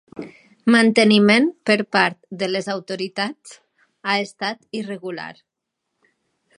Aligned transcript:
Manteniment 0.75 1.49
per 1.71 1.75
part 1.97 2.17
de 2.41 2.49
les 2.55 2.71
autoritats 2.75 3.55
ha 4.13 4.19
estat 4.31 4.67
irregular. 4.83 5.31